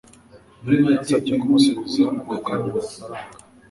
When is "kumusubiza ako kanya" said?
1.39-2.67